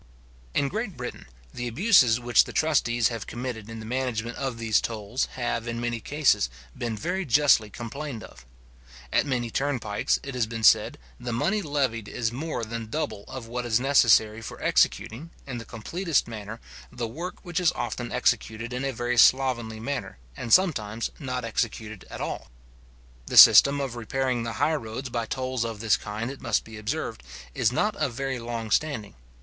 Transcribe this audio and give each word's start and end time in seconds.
In 0.55 0.67
Great 0.67 0.97
Britain, 0.97 1.27
the 1.53 1.67
abuses 1.67 2.19
which 2.19 2.45
the 2.45 2.51
trustees 2.53 3.09
have 3.09 3.27
committed 3.27 3.69
in 3.69 3.79
the 3.79 3.85
management 3.85 4.35
of 4.35 4.57
those 4.57 4.81
tolls, 4.81 5.25
have, 5.33 5.67
in 5.67 5.79
many 5.79 5.99
cases, 5.99 6.49
been 6.75 6.97
very 6.97 7.23
justly 7.23 7.69
complained 7.69 8.23
of. 8.23 8.43
At 9.13 9.27
many 9.27 9.51
turnpikes, 9.51 10.19
it 10.23 10.33
has 10.33 10.47
been 10.47 10.63
said, 10.63 10.97
the 11.19 11.31
money 11.31 11.61
levied 11.61 12.07
is 12.07 12.31
more 12.31 12.65
than 12.65 12.87
double 12.87 13.25
of 13.27 13.45
what 13.45 13.63
is 13.63 13.79
necessary 13.79 14.41
for 14.41 14.59
executing, 14.59 15.29
in 15.45 15.59
the 15.59 15.65
completest 15.65 16.27
manner, 16.27 16.59
the 16.91 17.07
work, 17.07 17.35
which 17.45 17.59
is 17.59 17.71
often 17.73 18.11
executed 18.11 18.73
in 18.73 18.83
a 18.83 18.91
very 18.91 19.19
slovenly 19.19 19.79
manner, 19.79 20.17
and 20.35 20.51
sometimes 20.51 21.11
not 21.19 21.45
executed 21.45 22.05
at 22.09 22.19
all. 22.21 22.49
The 23.27 23.37
system 23.37 23.79
of 23.79 23.95
repairing 23.95 24.41
the 24.41 24.53
high 24.53 24.73
roads 24.73 25.09
by 25.09 25.27
tolls 25.27 25.63
of 25.63 25.79
this 25.79 25.95
kind, 25.95 26.31
it 26.31 26.41
must 26.41 26.63
be 26.63 26.77
observed, 26.79 27.21
is 27.53 27.71
not 27.71 27.95
of 27.97 28.13
very 28.13 28.39
long 28.39 28.71
standing. 28.71 29.13